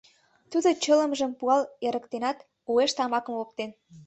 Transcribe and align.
Тудо 0.51 0.69
чылымжым 0.83 1.31
пуал 1.39 1.63
эрыктенат, 1.87 2.37
уэш 2.71 2.91
тамакым 2.97 3.35
оптен. 3.43 3.71